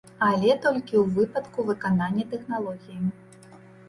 [0.27, 2.99] Але толькі ў выпадку выканання тэхналогіі.